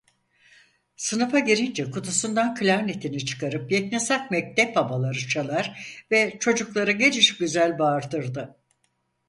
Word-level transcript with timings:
Sınıfa 0.95 1.39
girince 1.39 1.91
kutusundan 1.91 2.55
klarnetini 2.55 3.25
çıkarıp 3.25 3.71
yeknesak 3.71 4.31
mektep 4.31 4.75
havaları 4.75 5.27
çalar 5.27 5.87
ve 6.11 6.37
çocukları 6.39 6.91
gelişigüzel 6.91 7.79
bağırtırdı. 7.79 8.55